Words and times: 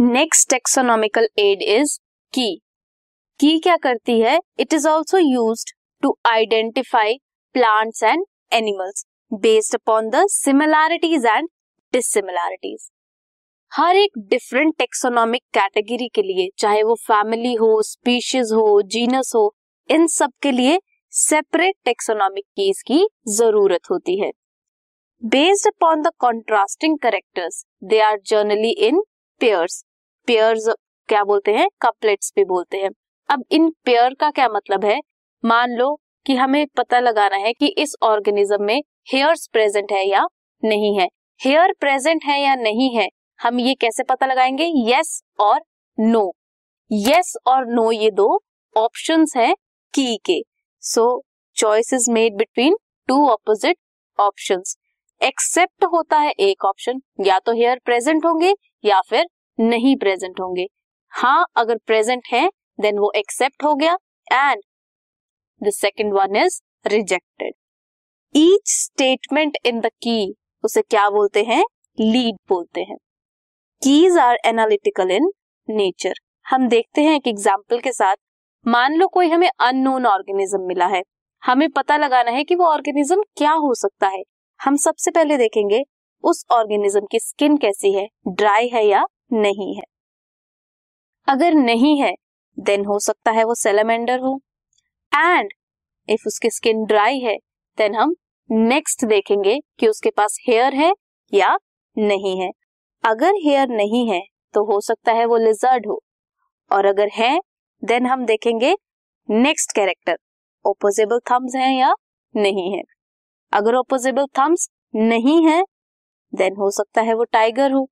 Next 0.00 0.48
taxonomical 0.50 1.26
add 1.38 1.62
is 1.62 1.96
की 2.32 2.54
की 3.40 3.58
क्या 3.60 3.76
करती 3.76 4.18
है 4.20 4.38
it 4.60 4.74
is 4.74 4.86
also 4.88 5.18
use 5.18 5.64
to 6.02 6.14
identify 6.26 7.16
plants 7.54 8.02
and 8.02 8.24
animals 8.52 9.04
based 9.32 9.74
upon 9.74 10.10
the 10.10 10.24
similarities 10.30 11.26
and 11.26 11.48
dissimilarities 11.92 12.88
हर 13.72 13.96
एक 13.96 14.18
different 14.30 14.74
taxonomic 14.78 15.42
category 15.54 16.08
के 16.14 16.22
लिए, 16.22 16.48
चाहे 16.58 16.82
वो 16.82 16.94
फैमिली 17.02 17.54
हो 17.54 17.82
स्पीशीज 17.82 18.52
हो 18.54 18.80
जीनस 18.86 19.32
हो, 19.36 19.52
इन 19.88 20.06
सब 20.08 20.32
के 20.42 20.52
लिए 20.52 20.78
सेपरेट 21.12 21.74
टेक्सोनॉमिक 21.84 22.44
कीज 22.46 22.82
की 22.86 23.06
ज़रूरत 23.32 23.90
होती 23.90 24.20
है। 24.20 24.30
Based 25.22 25.68
upon 25.68 26.02
the 26.02 26.12
contrasting 26.20 26.98
characters 26.98 27.64
they 27.84 28.00
are 28.00 28.18
generally 28.26 28.72
in 28.86 29.02
pairs. 29.40 29.84
Pairs 30.28 30.68
क्या 31.08 31.22
बोलते 31.24 31.52
हैं? 31.54 31.68
कपलेट्स 31.82 32.32
भी 32.36 32.44
बोलते 32.44 32.76
हैं। 32.76 32.90
अब 33.28 33.44
इन 33.50 33.70
पेयर 33.84 34.14
का 34.14 34.30
क्या 34.30 34.48
मतलब 34.48 34.84
है? 34.84 35.00
मान 35.44 35.70
लो 35.70 35.94
कि 36.26 36.34
हमें 36.36 36.66
पता 36.76 37.00
लगाना 37.00 37.36
है 37.36 37.52
कि 37.52 37.66
इस 37.78 37.94
ऑर्गेनिज्म 38.02 38.62
में 38.62 38.82
हेयर्स 39.12 39.46
प्रेजेंट 39.52 39.92
है 39.92 40.06
या 40.08 40.26
नहीं 40.62 40.98
है। 41.00 41.08
हेयर 41.40 41.72
प्रेजेंट 41.80 42.24
है 42.24 42.40
या 42.42 42.54
नहीं 42.54 42.96
है, 42.96 43.08
हम 43.40 43.60
ये 43.60 43.74
कैसे 43.74 44.02
पता 44.02 44.26
लगाएँगे? 44.26 44.70
यस 44.92 45.22
और 45.40 45.60
नो 45.98 46.32
यस 46.90 47.34
और 47.46 47.66
नो 47.66 47.90
ये 47.92 48.10
दो 48.10 48.40
ऑप्शंस 48.76 49.32
हैं 49.36 49.54
की 49.94 50.16
के। 50.26 50.40
So 50.82 51.22
choice 51.56 51.92
is 51.94 52.10
made 52.10 52.36
between 52.36 52.76
two 53.08 53.28
opposite 53.28 53.76
options 54.18 54.76
accept 55.20 55.84
होता 55.84 56.18
है 56.18 56.30
एक 56.30 56.64
ऑप्शन, 56.64 57.00
या 57.20 57.38
तो 57.38 57.52
हेयर 57.52 57.80
प्रेजेंट 57.84 58.24
होंगे, 58.24 58.52
या 58.84 59.00
फिर 59.00 59.26
नहीं 59.58 59.96
प्रेजेंट 59.96 60.40
होंगे। 60.40 60.66
हाँ 61.12 61.44
अगर 61.56 61.78
प्रेजेंट 61.86 62.22
है 62.32 62.48
देन 62.78 62.98
वो 62.98 63.10
एक्सेप्ट 63.16 63.64
हो 63.64 63.74
गया 63.74 63.96
and 64.26 64.62
the 65.60 65.70
second 65.72 66.12
one 66.14 66.36
is 66.36 66.60
rejected 66.86 67.52
each 68.34 68.70
statement 68.70 69.56
in 69.66 69.80
the 69.80 69.90
key 70.02 70.34
उसे 70.64 70.82
क्या 70.82 71.08
बोलते 71.10 71.42
हैं? 71.42 71.64
लीड 71.98 72.36
बोलते 72.48 72.80
हैं। 72.80 72.96
Keys 73.82 74.18
are 74.18 74.38
analytical 74.46 75.10
in 75.10 75.30
nature 75.68 76.14
हम 76.46 76.68
देखते 76.68 77.00
हैं 77.00 77.14
एक 77.16 77.26
एग्ज़ाम्पल 77.28 77.80
के 77.80 77.92
साथ। 77.92 78.16
मान 78.66 78.94
लो 78.94 79.06
कोई 79.08 79.28
हमें 79.28 79.48
अननोन 79.50 80.06
ऑर्गेनिज्म 80.06 80.60
मिला 80.62 80.86
है। 80.86 81.02
हमें 81.42 81.68
पता 81.70 81.96
लगाना 81.96 82.30
है 82.30 82.44
कि 82.44 82.54
वो 82.54 82.66
ऑर्गेनिज्म 82.66 83.22
क्या 83.36 83.52
हो 83.54 83.74
सकता 83.74 84.08
है। 84.08 84.22
हम 84.60 84.76
सबसे 84.76 85.10
पहले 85.10 85.36
देखेंगे 85.36 85.82
उस 86.24 86.44
ऑर्गेनिज्म 86.50 87.06
की 87.10 87.18
स्किन 87.20 87.56
कैसी 87.56 87.92
है, 87.92 88.06
ड्राई 88.28 88.68
है 88.68 88.84
या 88.86 89.04
नहीं 89.32 89.74
है। 89.76 89.82
अगर 91.28 91.54
नहीं 91.54 92.00
है 92.02 92.12
देन 92.58 92.84
हो 92.84 92.98
सकता 92.98 93.30
है 93.30 93.44
वो 93.44 93.54
सेलेमेंडर 93.54 94.20
हो। 94.20 94.40
एंड 95.12 95.50
इफ़ 96.08 96.26
उसकी 96.26 96.50
स्किन 96.50 96.84
ड्राई 96.84 97.18
है 97.18 97.36
देन 97.78 97.94
हम 97.94 98.14
नेक्स्ट 98.50 99.04
देखेंगे 99.04 99.58
कि 99.78 99.88
उसके 99.88 100.10
पास 100.10 100.38
हेयर 100.48 100.74
है 100.74 100.92
या 101.32 101.56
नहीं 101.96 102.40
है। 102.40 102.50
अगर 103.04 103.34
हेयर 103.44 103.68
नहीं 103.68 104.08
है 104.10 104.20
तो 104.54 104.64
हो 104.64 104.80
सकता 104.80 105.12
है 105.12 105.24
वो 105.24 105.36
लिजर्ड 105.36 105.86
हो। 105.86 106.02
और 106.70 106.86
अगर 106.86 107.08
है 107.12 107.38
देन 107.82 108.06
हम 108.06 108.24
देखेंगे 108.26 108.76
नेक्स्ट 109.28 109.72
कैरेक्टर 109.72 110.18
ओपोजेबल 110.64 111.18
थम्स 111.30 111.54
हैं 111.56 111.72
या 111.78 111.94
नहीं 112.34 112.72
है। 112.76 112.82
अगर 113.52 113.74
ओपोजेबल 113.74 114.26
थम्स 114.38 114.68
नहीं 114.94 115.46
है 115.46 115.62
देन 116.32 116.56
हो 116.56 116.70
सकता 116.70 117.02
है 117.02 117.14
वो 117.14 117.24
टाइगर 117.24 117.72
हो। 117.72 117.88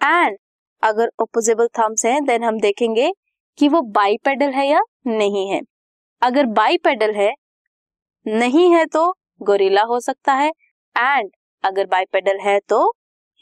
एंड 0.00 0.36
अगर 0.82 1.10
ओपोजेबल 1.22 1.68
थम्स 1.78 2.04
हैं 2.06 2.24
देन 2.24 2.44
हम 2.44 2.60
देखेंगे 2.60 3.10
कि 3.58 3.68
वो 3.68 3.80
बाईपेडल 3.82 4.50
है 4.50 4.66
या 4.68 4.80
नहीं 5.06 5.48
है। 5.50 5.60
अगर 6.22 6.46
बाईपेडल 6.46 7.14
है 7.14 7.32
नहीं 8.26 8.72
है 8.74 8.84
तो 8.86 9.10
गोरिल्ला 9.42 9.82
हो 9.82 10.00
सकता 10.00 10.32
है। 10.32 10.48
एंड 10.96 11.30
अगर 11.64 11.86
बाईपेडल 11.86 12.38
है 12.40 12.58
तो 12.60 12.84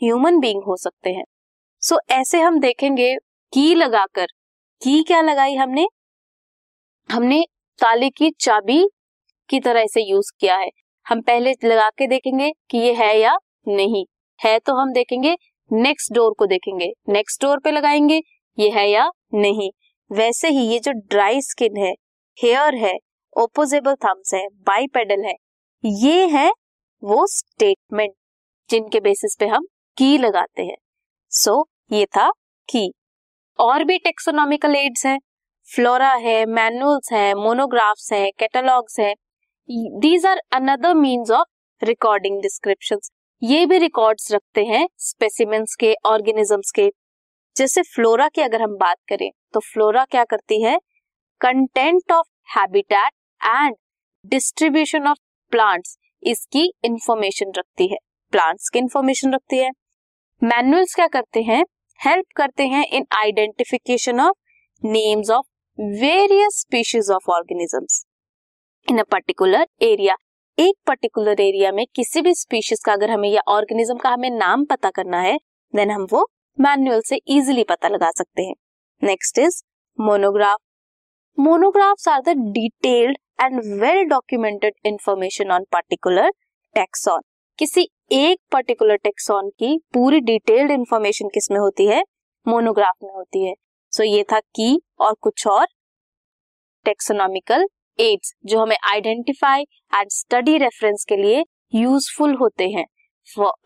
ह्यूमन 0.03 0.39
बीइंग 0.41 0.63
हो 0.67 0.77
सकते 0.77 1.11
हैं। 1.11 1.25
सो 1.83 1.95
so, 1.95 2.01
ऐसे 2.11 2.41
हम 2.41 2.61
देखेंगे 2.61 3.15
की 3.53 3.75
लगाकर 3.75 4.27
की 4.83 5.03
क्या 5.03 5.21
लगाई 5.21 5.55
हमने? 5.55 5.87
हमने 7.11 7.45
ताले 7.79 8.11
की 8.11 8.31
चाबी 8.31 8.85
की 9.49 9.61
तरह 9.61 9.81
इसे 9.81 10.03
यूज़ 10.03 10.33
किया 10.41 10.57
है। 10.57 10.71
हम 11.07 11.21
पहले 11.21 11.55
लगा 11.65 11.89
के 11.91 12.07
देखेंगे 12.07 12.53
कि 12.71 12.79
ये 12.79 12.93
है 12.95 13.19
या 13.19 13.37
नहीं। 13.69 14.05
है 14.41 14.59
तो 14.59 14.75
हम 14.75 14.93
देखेंगे 14.93 15.37
नेक्स्ट 15.73 16.13
डोर 16.13 16.35
को 16.39 16.47
देखेंगे। 16.47 16.93
नेक्स्ट 17.09 17.43
डोर 17.43 17.59
पे 17.59 17.71
लगाएँगे 17.71 18.23
ये 18.59 18.71
है 18.71 18.91
या 18.91 19.11
नहीं। 19.35 19.71
वैसे 20.11 20.49
ही 20.49 20.67
ये 20.67 20.79
जो 20.79 20.93
ड्राई 20.93 21.41
स्किन 21.41 21.77
है 21.77 21.93
हेयर 22.43 22.75
है 22.75 22.95
ओपोजेबल 23.37 23.95
थम्स 23.95 24.35
है 24.35 24.47
बाईपेडल 24.49 25.25
है 25.25 25.35
ये 25.85 26.27
है 26.27 26.51
वो 27.05 27.27
स्टेटमेंट 27.27 28.13
जिनके 28.71 29.01
बेसिस 29.01 29.37
पे 29.41 29.47
हम 29.47 29.67
की 29.97 30.19
लगाते 30.19 30.63
हैं। 30.63 30.77
सो 31.31 31.51
so, 31.51 31.97
ये 31.97 32.07
था 32.07 32.31
की 32.69 32.93
और 33.59 33.85
भी 33.85 33.99
टेक्सोनॉमिकल 33.99 34.77
एड्स 34.77 35.07
हैं। 35.07 35.19
फ्लोरा 35.75 36.13
है 36.13 36.47
मैनुअल्स 36.47 37.13
है 37.13 37.35
मोनोग्राफ्स 37.35 38.13
है 38.13 38.31
कैटलॉग्स 38.31 39.01
है। 39.01 39.15
These 39.69 40.25
are 40.27 40.41
another 40.55 40.95
means 40.95 41.31
of 41.31 41.85
recording 41.85 42.41
description 42.43 42.99
ये 43.43 43.65
भी 43.67 43.79
रिकॉर्ड्स 43.79 44.31
रखते 44.33 44.65
हैं 44.65 44.87
स्पेसिमेंट्स 44.99 45.75
के 45.75 45.93
ऑर्गेनिजम्स 46.07 46.71
के। 46.71 46.89
जैसे 47.57 47.83
फ्लोरा 47.85 48.29
की 48.29 48.43
अगर 48.43 48.63
हम 48.63 48.77
बात 48.77 48.97
करें 49.09 49.31
तो 49.55 49.61
फ्लोरा 49.63 50.05
क्या 50.05 50.25
करती 50.25 50.63
है? 50.63 50.77
Content 51.41 52.13
of 52.13 52.27
habitat 52.59 53.13
and 53.41 53.75
distribution 54.25 55.07
of 55.09 55.19
plants 55.53 55.97
इसकी 56.23 56.65
इंफॉर्मेशन 56.85 57.53
रखती 57.59 57.89
है। 57.89 57.99
प्लांट्स 58.33 58.69
की 58.69 58.79
इंफॉर्मेशन 58.79 59.35
रखती 59.35 59.59
है। 59.59 59.71
मैनुअल्स 60.43 60.95
क्या 60.95 61.07
करते 61.09 61.43
हैं? 61.43 61.65
हेल्प 62.01 62.27
करते 62.37 62.67
हैं 62.67 62.87
in 62.89 63.07
identification 63.17 64.21
of 64.21 64.37
names 64.83 65.31
of 65.31 65.47
various 66.01 66.61
species 66.61 67.11
of 67.11 67.31
organisms 67.31 68.05
in 68.91 68.99
a 68.99 69.03
particular 69.03 69.67
area 69.83 70.17
एक 70.59 70.75
पर्टिकुलर 70.87 71.41
एरिया 71.41 71.71
में 71.73 71.85
किसी 71.97 72.21
भी 72.23 72.35
स्पीशीज 72.35 72.81
का 72.85 72.93
अगर 72.93 73.11
हमें 73.11 73.29
या 73.29 73.41
ऑर्गेनिज्म 73.49 73.97
का 73.97 74.11
हमें 74.11 74.31
नाम 74.31 74.65
पता 74.65 74.91
करना 74.91 75.21
है 75.21 75.37
देन 75.75 75.91
हम 75.91 76.07
वो 76.13 76.29
मैनुअल 76.59 77.01
से 77.01 77.17
इजीली 77.29 77.65
पता 77.65 77.89
लगा 77.89 78.11
सकते 78.11 78.43
हैं। 78.43 78.55
Next 79.03 79.39
is 79.39 79.63
monograph 79.99 80.59
monographs 81.39 82.09
are 82.09 82.21
the 82.21 82.29
detailed 82.29 83.17
and 83.43 83.61
well 83.83 84.05
documented 84.05 84.75
information 84.87 85.51
on 85.51 85.65
particular 85.73 86.31
taxon 86.75 87.21
किसी 87.59 87.89
एक 88.13 88.39
पर्टिकुलर 88.53 88.97
टेक्सॉन 88.97 89.49
की 89.49 89.79
पूरी 89.95 90.21
डिटेल्ड 90.21 90.71
इंफॉर्मेशन 90.71 91.29
किसमें 91.29 91.59
होती 91.59 91.87
है? 91.87 92.03
मोनोग्राफ 92.47 92.95
में 93.03 93.11
होती 93.11 93.47
है। 93.47 93.55
सो 93.93 94.03
so, 94.03 94.09
ये 94.09 94.23
था 94.23 94.41
की 94.41 94.81
और 95.01 95.15
कुछ 95.15 95.47
और 95.47 95.67
टेक्सोनॉमिकल 96.85 97.67
एड्स 97.99 98.35
जो 98.45 98.61
हमें 98.61 98.77
आइडेंटिफाई 98.93 99.63
एंड 99.95 100.11
स्टडी 100.11 100.57
रेफरेंस 100.59 101.05
के 101.09 101.17
लिए 101.17 101.45
यूजफुल 101.75 102.35
होते 102.35 102.69
हैं 102.69 102.85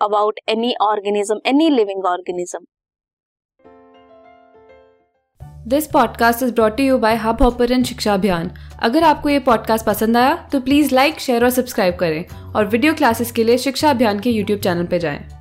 about 0.02 0.38
any 0.48 0.74
organism 0.80 1.40
any 1.46 1.68
living 1.70 2.04
organism 2.04 2.64
this 5.68 5.86
podcast 5.86 6.42
is 6.42 6.52
brought 6.54 6.80
you 6.80 6.98
by 6.98 7.16
Hubhopper 7.42 7.82
शिक्षा 7.82 8.14
अभियान 8.14 8.50
अगर 8.82 9.02
आपको 9.02 9.28
ये 9.28 9.38
पॉडकास्ट 9.38 9.86
पसंद 9.86 10.16
आया 10.16 10.34
तो 10.52 10.60
प्लीज़ 10.60 10.94
लाइक 10.94 11.20
शेयर 11.20 11.44
और 11.44 11.50
सब्सक्राइब 11.50 11.96
करें 11.96 12.52
और 12.54 12.66
वीडियो 12.66 12.94
क्लासेस 12.94 13.32
के 13.32 13.44
लिए 13.44 13.58
शिक्षा 13.58 13.90
अभियान 13.90 14.20
के 14.20 14.30
यूट्यूब 14.30 14.60
चैनल 14.60 14.86
पर 14.86 14.98
जाएँ। 14.98 15.39